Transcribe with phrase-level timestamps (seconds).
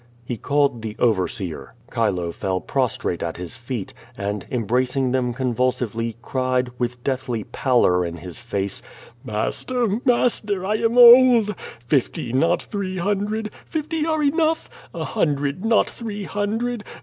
[0.25, 1.75] He called the overseer.
[1.93, 8.17] Chile fell prostrate at his feet, and, embracing them convulsively, cried, with deathly pallor in
[8.17, 8.81] his face:
[9.23, 10.65] Master, master!
[10.65, 11.53] I am old.
[11.85, 13.51] Fifty, not three hundred!
[13.67, 14.71] Fifty are enough.
[14.91, 16.83] A hundred, not three hundred!